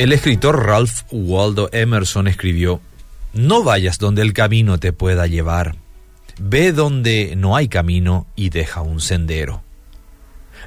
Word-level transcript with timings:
El 0.00 0.14
escritor 0.14 0.64
Ralph 0.64 1.02
Waldo 1.10 1.68
Emerson 1.72 2.26
escribió, 2.26 2.80
No 3.34 3.62
vayas 3.62 3.98
donde 3.98 4.22
el 4.22 4.32
camino 4.32 4.78
te 4.78 4.94
pueda 4.94 5.26
llevar, 5.26 5.76
ve 6.38 6.72
donde 6.72 7.34
no 7.36 7.54
hay 7.54 7.68
camino 7.68 8.26
y 8.34 8.48
deja 8.48 8.80
un 8.80 9.02
sendero. 9.02 9.62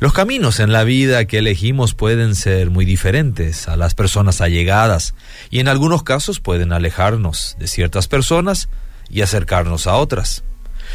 Los 0.00 0.12
caminos 0.12 0.60
en 0.60 0.70
la 0.70 0.84
vida 0.84 1.24
que 1.24 1.38
elegimos 1.38 1.94
pueden 1.94 2.34
ser 2.34 2.68
muy 2.68 2.84
diferentes 2.84 3.68
a 3.68 3.78
las 3.78 3.94
personas 3.94 4.42
allegadas 4.42 5.14
y 5.48 5.60
en 5.60 5.68
algunos 5.68 6.02
casos 6.02 6.38
pueden 6.38 6.70
alejarnos 6.70 7.56
de 7.58 7.68
ciertas 7.68 8.08
personas 8.08 8.68
y 9.08 9.22
acercarnos 9.22 9.86
a 9.86 9.94
otras. 9.94 10.44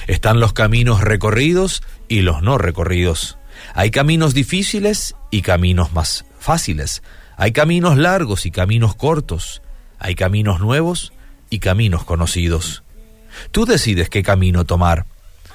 Están 0.05 0.39
los 0.39 0.53
caminos 0.53 1.01
recorridos 1.01 1.81
y 2.07 2.21
los 2.21 2.43
no 2.43 2.59
recorridos. 2.59 3.39
Hay 3.73 3.89
caminos 3.89 4.35
difíciles 4.35 5.15
y 5.31 5.41
caminos 5.41 5.91
más 5.91 6.23
fáciles. 6.39 7.01
Hay 7.37 7.51
caminos 7.51 7.97
largos 7.97 8.45
y 8.47 8.51
caminos 8.51 8.95
cortos. 8.95 9.61
Hay 9.99 10.15
caminos 10.15 10.59
nuevos 10.59 11.13
y 11.49 11.59
caminos 11.59 12.03
conocidos. 12.03 12.83
Tú 13.51 13.65
decides 13.65 14.09
qué 14.09 14.23
camino 14.23 14.65
tomar 14.65 15.05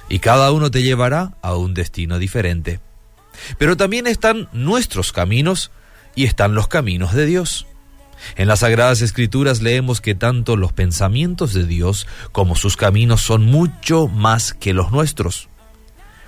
y 0.09 0.19
cada 0.19 0.51
uno 0.51 0.71
te 0.71 0.81
llevará 0.81 1.35
a 1.41 1.55
un 1.55 1.73
destino 1.73 2.19
diferente. 2.19 2.79
Pero 3.57 3.75
también 3.75 4.07
están 4.07 4.47
nuestros 4.53 5.11
caminos 5.11 5.71
y 6.15 6.23
están 6.25 6.55
los 6.55 6.67
caminos 6.67 7.13
de 7.13 7.25
Dios. 7.25 7.67
En 8.37 8.47
las 8.47 8.59
Sagradas 8.59 9.01
Escrituras 9.01 9.61
leemos 9.61 9.99
que 9.99 10.15
tanto 10.15 10.55
los 10.55 10.71
pensamientos 10.71 11.53
de 11.53 11.65
Dios 11.65 12.07
como 12.31 12.55
sus 12.55 12.77
caminos 12.77 13.21
son 13.21 13.45
mucho 13.45 14.07
más 14.07 14.53
que 14.53 14.73
los 14.73 14.91
nuestros. 14.91 15.49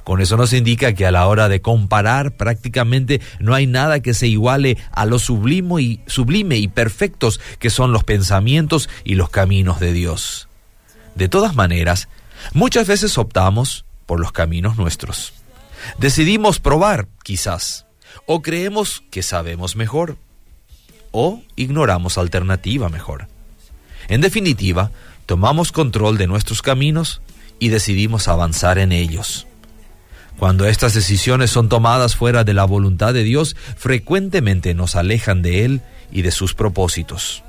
Con 0.05 0.22
eso 0.22 0.38
nos 0.38 0.54
indica 0.54 0.94
que 0.94 1.08
a 1.08 1.12
la 1.12 1.26
hora 1.26 1.50
de 1.50 1.62
comparar 1.62 2.38
prácticamente 2.38 3.22
no 3.40 3.55
hay 3.55 3.66
nada 3.66 4.02
que 4.02 4.14
se 4.14 4.28
iguale 4.28 4.78
a 4.91 5.08
lo 5.08 5.18
sublime 5.18 5.81
y, 5.81 6.00
sublime 6.05 6.58
y 6.58 6.68
perfectos 6.68 7.41
que 7.58 7.72
son 7.72 7.91
los 7.91 8.04
pensamientos 8.04 8.88
y 9.03 9.16
los 9.16 9.31
caminos 9.31 9.80
de 9.80 9.94
Dios. 9.94 10.47
De 11.16 11.28
todas 11.28 11.56
maneras, 11.56 12.08
muchas 12.53 12.88
veces 12.88 13.17
optamos 13.17 13.84
por 14.06 14.20
los 14.20 14.31
caminos 14.31 14.78
nuestros. 14.78 15.34
Decidimos 15.97 16.59
probar, 16.59 17.08
quizás, 17.23 17.88
o 18.28 18.44
creemos 18.44 19.03
que 19.09 19.23
sabemos 19.23 19.75
mejor, 19.75 20.17
o 21.09 21.42
ignoramos 21.56 22.19
alternativa 22.19 22.90
mejor. 22.90 23.28
En 24.08 24.22
definitiva, 24.22 24.92
tomamos 25.25 25.72
control 25.72 26.19
de 26.19 26.28
nuestros 26.28 26.62
caminos 26.62 27.22
y 27.58 27.69
decidimos 27.69 28.28
avanzar 28.28 28.78
en 28.78 28.92
ellos. 28.92 29.47
Cuando 30.38 30.66
estas 30.67 30.94
decisiones 30.94 31.52
son 31.52 31.69
tomadas 31.69 32.16
fuera 32.16 32.44
de 32.44 32.53
la 32.53 32.66
voluntad 32.66 33.14
de 33.14 33.23
Dios, 33.23 33.55
frecuentemente 33.78 34.73
nos 34.73 34.95
alejan 34.95 35.41
de 35.41 35.66
Él 35.66 35.81
y 36.11 36.23
de 36.23 36.31
sus 36.31 36.53
propósitos. 36.53 37.44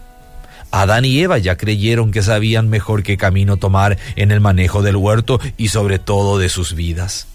Adán 0.71 1.05
y 1.05 1.21
Eva 1.21 1.39
ya 1.39 1.57
creyeron 1.57 2.11
que 2.11 2.23
sabían 2.23 2.69
mejor 2.69 3.03
qué 3.03 3.17
camino 3.17 3.57
tomar 3.57 3.99
en 4.17 4.31
el 4.31 4.41
manejo 4.41 4.83
del 4.83 4.97
huerto 4.97 5.41
y 5.57 5.69
sobre 5.69 5.99
todo 5.99 6.39
de 6.39 6.49
sus 6.49 6.75
vidas. 6.75 7.27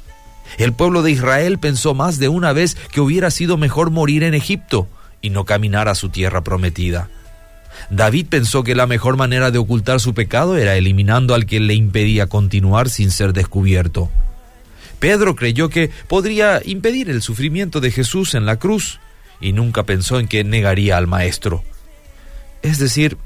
El 0.57 0.73
pueblo 0.73 1.01
de 1.01 1.11
Israel 1.11 1.57
pensó 1.57 1.93
más 1.93 2.19
de 2.19 2.27
una 2.27 2.53
vez 2.53 2.75
que 2.91 3.01
hubiera 3.01 3.31
sido 3.31 3.57
mejor 3.57 3.89
morir 3.89 4.23
en 4.23 4.33
Egipto 4.33 4.87
y 5.21 5.29
no 5.29 5.45
caminar 5.45 5.87
a 5.87 5.95
su 5.95 6.09
tierra 6.09 6.43
prometida. 6.43 7.09
David 7.89 8.27
pensó 8.29 8.63
que 8.63 8.75
la 8.75 8.85
mejor 8.85 9.17
manera 9.17 9.49
de 9.49 9.57
ocultar 9.57 9.99
su 9.99 10.13
pecado 10.13 10.57
era 10.57 10.75
eliminando 10.75 11.33
al 11.33 11.45
que 11.45 11.59
le 11.59 11.73
impedía 11.73 12.27
continuar 12.27 12.89
sin 12.89 13.11
ser 13.11 13.33
descubierto. 13.33 14.09
Pedro 15.01 15.35
creyó 15.35 15.67
que 15.69 15.89
podría 16.07 16.61
impedir 16.63 17.09
el 17.09 17.23
sufrimiento 17.23 17.81
de 17.81 17.89
Jesús 17.89 18.35
en 18.35 18.45
la 18.45 18.59
cruz 18.59 18.99
y 19.41 19.51
nunca 19.51 19.83
pensó 19.83 20.19
en 20.19 20.27
que 20.27 20.43
negaría 20.43 20.95
al 20.95 21.07
Maestro. 21.07 21.63
Es 22.61 22.77
decir, 22.77 23.17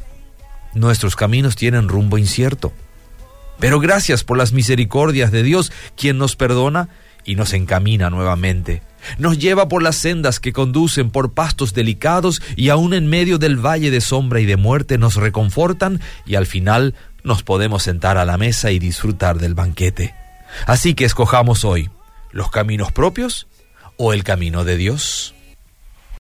nuestros 0.74 1.18
caminos 1.18 1.58
tienen 1.58 1.90
rumbo 1.90 2.18
incierto. 2.18 2.72
Pero 3.60 3.82
gracias 3.82 4.24
por 4.24 4.38
las 4.38 4.54
misericordias 4.54 5.34
de 5.34 5.44
Dios, 5.44 5.74
quien 5.98 6.18
nos 6.18 6.38
perdona 6.38 6.88
y 7.26 7.36
nos 7.36 7.52
encamina 7.52 8.10
nuevamente. 8.10 8.82
Nos 9.18 9.38
lleva 9.38 9.68
por 9.68 9.84
las 9.84 9.98
sendas 9.98 10.40
que 10.40 10.54
conducen 10.54 11.12
por 11.12 11.34
pastos 11.34 11.74
delicados 11.74 12.42
y 12.56 12.70
aún 12.70 12.94
en 12.94 13.08
medio 13.08 13.38
del 13.38 13.58
valle 13.58 13.92
de 13.92 14.00
sombra 14.00 14.40
y 14.40 14.46
de 14.46 14.56
muerte 14.56 14.98
nos 14.98 15.16
reconfortan 15.16 16.00
y 16.26 16.36
al 16.36 16.46
final 16.46 16.96
nos 17.26 17.44
podemos 17.44 17.84
sentar 17.84 18.18
a 18.18 18.24
la 18.24 18.38
mesa 18.38 18.72
y 18.72 18.80
disfrutar 18.80 19.40
del 19.40 19.56
banquete. 19.56 20.16
Así 20.66 20.94
que 20.94 21.06
escojamos 21.06 21.66
hoy 21.66 21.90
los 22.32 22.50
caminos 22.52 22.92
propios 22.92 23.48
o 23.98 24.14
el 24.14 24.24
camino 24.24 24.64
de 24.64 24.78
Dios. 24.78 25.36